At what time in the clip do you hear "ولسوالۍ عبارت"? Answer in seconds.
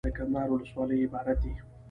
0.51-1.37